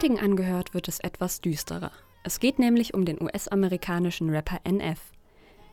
heutigen 0.00 0.18
angehört, 0.18 0.72
wird 0.72 0.88
es 0.88 0.98
etwas 1.00 1.42
düsterer. 1.42 1.92
Es 2.22 2.40
geht 2.40 2.58
nämlich 2.58 2.94
um 2.94 3.04
den 3.04 3.20
US-amerikanischen 3.20 4.30
Rapper 4.30 4.58
NF. 4.64 4.98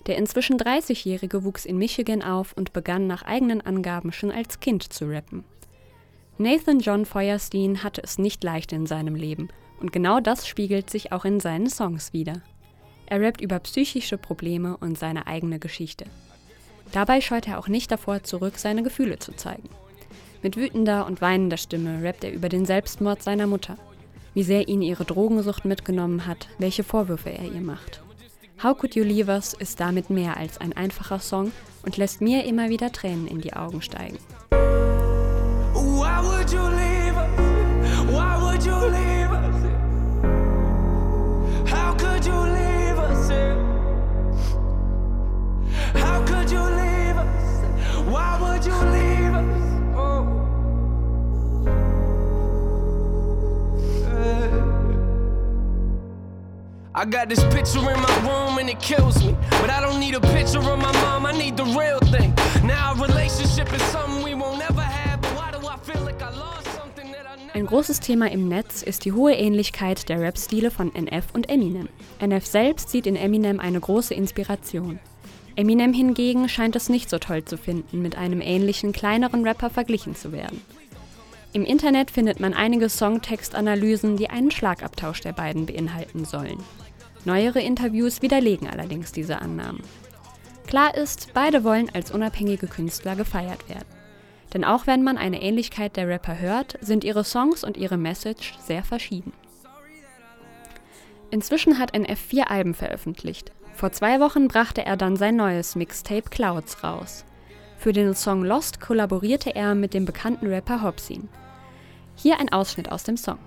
Der 0.06 0.18
inzwischen 0.18 0.58
30-Jährige 0.58 1.46
wuchs 1.46 1.64
in 1.64 1.78
Michigan 1.78 2.22
auf 2.22 2.52
und 2.52 2.74
begann 2.74 3.08
nach 3.08 3.22
eigenen 3.22 3.62
Angaben 3.62 4.12
schon 4.12 4.30
als 4.30 4.60
Kind 4.60 4.84
zu 4.92 5.06
rappen. 5.06 5.46
Nathan 6.38 6.80
John 6.82 7.06
Feuerstein 7.06 7.84
hatte 7.84 8.04
es 8.04 8.18
nicht 8.18 8.44
leicht 8.44 8.74
in 8.74 8.86
seinem 8.86 9.16
Leben 9.16 9.48
und 9.80 9.94
genau 9.94 10.20
das 10.20 10.46
spiegelt 10.46 10.90
sich 10.90 11.14
auch 11.14 11.24
in 11.24 11.40
seinen 11.40 11.70
Songs 11.70 12.12
wider. 12.12 12.42
Er 13.06 13.22
rappt 13.22 13.40
über 13.40 13.60
psychische 13.60 14.18
Probleme 14.18 14.76
und 14.76 14.98
seine 14.98 15.26
eigene 15.26 15.58
Geschichte. 15.58 16.04
Dabei 16.92 17.22
scheut 17.22 17.48
er 17.48 17.60
auch 17.60 17.70
nicht 17.70 17.92
davor 17.92 18.24
zurück, 18.24 18.58
seine 18.58 18.84
Gefühle 18.84 19.20
zu 19.20 19.32
zeigen. 19.32 19.70
Mit 20.44 20.58
wütender 20.58 21.06
und 21.06 21.22
weinender 21.22 21.56
Stimme 21.56 22.04
rappt 22.04 22.26
er 22.26 22.34
über 22.34 22.50
den 22.50 22.66
Selbstmord 22.66 23.24
seiner 23.24 23.48
Mutter, 23.48 23.78
wie 24.38 24.44
sehr 24.44 24.68
ihn 24.68 24.84
ihre 24.84 25.04
Drogensucht 25.04 25.66
mitgenommen 25.66 26.28
hat, 26.28 26.48
welche 26.60 26.84
Vorwürfe 26.84 27.32
er 27.32 27.46
ihr 27.46 27.60
macht. 27.60 28.04
How 28.62 28.78
Could 28.78 28.96
You 28.96 29.04
Leave 29.04 29.32
Us 29.32 29.56
ist 29.56 29.80
damit 29.80 30.12
mehr 30.12 30.38
als 30.38 30.62
ein 30.62 30.74
einfacher 30.74 31.18
Song 31.18 31.52
und 31.82 31.98
lässt 31.98 32.22
mir 32.22 32.46
immer 32.46 32.70
wieder 32.70 32.92
Tränen 32.92 33.26
in 33.26 33.42
die 33.42 33.54
Augen 33.54 33.82
steigen. 33.82 34.20
Why 35.74 36.22
would 48.40 48.66
you 48.66 48.86
leave 48.86 48.97
I 56.98 57.06
got 57.06 57.30
this 57.30 57.44
picture 57.54 57.78
in 57.94 58.02
my 58.02 58.18
room 58.26 58.58
and 58.58 58.68
it 58.68 58.80
kills 58.80 59.24
me. 59.24 59.36
But 59.62 59.70
I 59.70 59.80
don't 59.82 60.00
need 60.00 60.16
a 60.16 60.20
picture 60.20 60.58
of 60.58 60.80
my 60.80 60.92
mom, 61.04 61.28
I 61.28 61.32
need 61.32 61.56
the 61.56 61.66
real 61.66 62.00
thing. 62.10 62.34
Now, 62.66 62.94
a 62.94 62.96
relationship 62.96 63.72
is 63.72 63.84
something 63.84 64.24
we 64.24 64.34
won't 64.34 64.68
ever 64.68 64.82
have. 64.82 65.22
But 65.22 65.30
why 65.36 65.52
do 65.52 65.60
I 65.68 65.78
feel 65.78 66.02
like 66.04 66.20
I 66.24 66.32
lost 66.32 66.66
something 66.74 67.12
that 67.12 67.28
I 67.28 67.36
never 67.36 67.54
Ein 67.54 67.68
großes 67.68 68.00
Thema 68.00 68.32
im 68.32 68.48
Netz 68.48 68.82
ist 68.82 69.06
die 69.06 69.12
hohe 69.12 69.36
Ähnlichkeit 69.36 70.10
der 70.10 70.20
Rap-Stile 70.20 70.72
von 70.72 70.92
NF 70.96 71.26
und 71.34 71.52
Eminem. 71.52 71.88
NF 72.20 72.48
selbst 72.48 72.90
sieht 72.90 73.06
in 73.06 73.16
Eminem 73.16 73.60
eine 73.60 73.80
große 73.80 74.16
Inspiration. 74.16 74.98
Eminem 75.56 75.94
hingegen 75.94 76.50
scheint 76.50 76.76
es 76.76 76.90
nicht 76.90 77.12
so 77.12 77.20
toll 77.20 77.46
zu 77.46 77.60
finden, 77.60 78.02
mit 78.02 78.18
einem 78.18 78.42
ähnlichen, 78.42 78.92
kleineren 78.92 79.46
Rapper 79.46 79.70
verglichen 79.70 80.16
zu 80.16 80.32
werden. 80.32 80.64
Im 81.54 81.64
Internet 81.64 82.12
findet 82.12 82.40
man 82.40 82.54
einige 82.54 82.90
Songtextanalysen, 82.90 84.18
die 84.18 84.30
einen 84.30 84.52
Schlagabtausch 84.52 85.22
der 85.22 85.34
beiden 85.34 85.66
beinhalten 85.66 86.26
sollen. 86.26 86.64
Neuere 87.26 87.62
Interviews 87.62 88.22
widerlegen 88.22 88.70
allerdings 88.70 89.12
diese 89.12 89.42
Annahmen. 89.42 89.82
Klar 90.68 90.96
ist, 90.96 91.34
beide 91.34 91.64
wollen 91.64 91.90
als 91.94 92.12
unabhängige 92.12 92.68
Künstler 92.68 93.16
gefeiert 93.16 93.68
werden. 93.70 93.88
Denn 94.54 94.64
auch 94.64 94.88
wenn 94.88 95.04
man 95.04 95.18
eine 95.18 95.42
Ähnlichkeit 95.42 95.98
der 95.98 96.08
Rapper 96.08 96.40
hört, 96.40 96.78
sind 96.82 97.04
ihre 97.04 97.24
Songs 97.24 97.64
und 97.64 97.78
ihre 97.78 97.98
Message 97.98 98.58
sehr 98.60 98.84
verschieden. 98.84 99.34
Inzwischen 101.32 101.80
hat 101.80 101.94
NF 101.94 102.20
vier 102.20 102.50
Alben 102.52 102.74
veröffentlicht. 102.74 103.52
Vor 103.74 103.92
zwei 103.92 104.20
Wochen 104.20 104.48
brachte 104.48 104.86
er 104.86 104.98
dann 104.98 105.18
sein 105.18 105.36
neues 105.36 105.76
Mixtape 105.76 106.30
Clouds 106.30 106.84
raus. 106.84 107.26
Für 107.78 107.94
den 107.94 108.16
Song 108.16 108.44
Lost 108.44 108.82
kollaborierte 108.82 109.56
er 109.56 109.76
mit 109.76 109.94
dem 109.94 110.06
bekannten 110.06 110.48
Rapper 110.48 110.82
Hobsin. 110.82 111.30
Hier 112.16 112.40
ein 112.40 112.50
Ausschnitt 112.52 112.92
aus 112.92 113.04
dem 113.04 113.18
Song. 113.18 113.38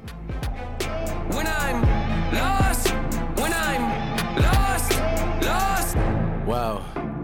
Wow, 6.47 6.81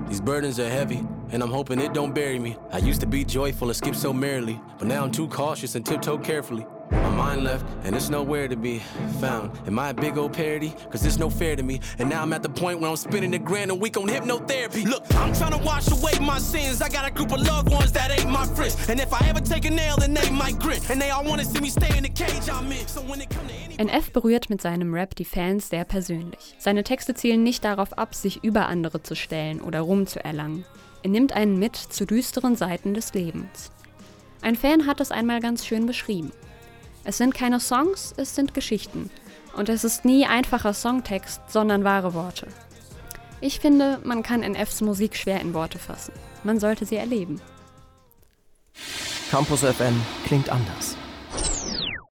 these 0.09 0.21
burdens 0.21 0.61
are 0.61 0.69
heavy, 0.69 1.05
and 1.33 1.43
I'm 1.43 1.50
hoping 1.50 1.81
it 1.81 1.93
don't 1.93 2.12
bury 2.12 2.39
me. 2.39 2.56
I 2.72 2.78
used 2.78 3.00
to 3.00 3.06
be 3.09 3.25
joyful 3.25 3.69
and 3.69 3.77
skip 3.77 3.95
so 3.95 4.12
merrily, 4.12 4.61
but 4.78 4.87
now 4.87 5.05
I'm 5.05 5.11
too 5.11 5.28
cautious 5.28 5.75
and 5.75 5.84
tiptoe 5.84 6.19
carefully. 6.19 6.66
My 6.91 7.10
mind 7.10 7.44
left, 7.44 7.66
and 7.84 7.94
it's 7.97 8.08
nowhere 8.10 8.48
to 8.48 8.56
be 8.56 8.80
found. 9.20 9.50
Am 9.66 9.78
I 9.78 9.91
a 9.91 9.94
big 9.94 10.16
old 10.16 10.32
parody? 10.32 10.74
Cause 10.91 11.04
it's 11.04 11.19
no 11.19 11.30
fair 11.30 11.56
to 11.56 11.62
me. 11.62 11.80
And 11.98 12.08
now 12.08 12.22
I'm 12.22 12.32
at 12.32 12.42
the 12.42 12.48
point 12.48 12.80
where 12.80 12.91
I'm 12.91 12.97
spending 12.97 13.34
a 13.34 13.38
grand 13.38 13.70
a 13.70 13.74
week 13.74 13.97
on 13.97 14.08
hypnotherapy. 14.08 14.84
Look, 14.84 15.04
I'm 15.16 15.32
trying 15.34 15.52
to 15.52 15.64
wash 15.64 15.91
away 15.91 16.12
my 16.20 16.38
sins. 16.38 16.80
I 16.80 16.88
got 16.88 17.06
a 17.06 17.10
group 17.10 17.32
of 17.32 17.41
loved 17.41 17.70
ones 17.70 17.92
that 17.92 18.10
ain't 18.10 18.30
my 18.30 18.47
friends. 18.47 18.88
And 18.88 19.00
if 19.00 19.12
I 19.12 19.26
ever 19.28 19.41
take 19.41 19.64
a 19.64 19.70
nail, 19.70 19.97
then 19.97 20.14
they 20.14 20.30
might 20.30 20.58
grit. 20.58 20.88
And 20.91 21.00
they 21.00 21.10
all 21.10 21.24
wanna 21.24 21.44
see 21.44 21.60
me 21.60 21.70
stay 21.70 21.97
in 21.97 22.04
the 22.04 22.10
cage 22.10 22.48
I'm 22.50 22.70
in. 22.72 22.86
So 22.86 23.00
when 23.03 23.20
it 23.20 23.30
come 23.30 23.47
to 23.48 23.82
NF 23.82 24.12
berührt 24.12 24.48
mit 24.48 24.62
seinem 24.62 24.94
Rap 24.94 25.14
die 25.16 25.24
Fans 25.24 25.68
sehr 25.68 25.84
persönlich. 25.84 26.54
Seine 26.58 26.82
Texte 26.82 27.14
zielen 27.14 27.42
nicht 27.42 27.64
darauf 27.64 27.98
ab, 27.98 28.14
sich 28.14 28.42
über 28.42 28.68
andere 28.68 29.03
zu 29.03 29.14
stellen 29.14 29.60
oder 29.60 29.80
Ruhm 29.80 30.06
zu 30.06 30.24
erlangen. 30.24 30.64
Er 31.03 31.10
nimmt 31.10 31.34
einen 31.34 31.58
mit 31.58 31.76
zu 31.76 32.06
düsteren 32.06 32.56
Seiten 32.56 32.94
des 32.94 33.12
Lebens. 33.12 33.70
Ein 34.41 34.56
Fan 34.56 34.86
hat 34.86 35.00
es 35.00 35.10
einmal 35.10 35.41
ganz 35.41 35.66
schön 35.66 35.86
beschrieben. 35.86 36.32
Es 37.09 37.19
sind 37.19 37.34
keine 37.34 37.61
Songs, 37.61 38.12
es 38.17 38.34
sind 38.34 38.53
Geschichten. 38.53 39.11
Und 39.56 39.69
es 39.69 39.84
ist 39.84 40.05
nie 40.05 40.27
einfacher 40.27 40.75
Songtext, 40.75 41.41
sondern 41.47 41.84
wahre 41.84 42.15
Worte. 42.15 42.49
Ich 43.41 43.61
finde, 43.61 44.00
man 44.03 44.25
kann 44.25 44.41
NFs 44.41 44.81
Musik 44.81 45.15
schwer 45.15 45.41
in 45.41 45.55
Worte 45.55 45.78
fassen. 45.78 46.12
Man 46.43 46.59
sollte 46.59 46.84
sie 46.84 46.97
erleben. 46.97 47.41
Campus 49.31 49.61
FM 49.61 50.03
klingt 50.27 50.50
anders. 50.50 50.97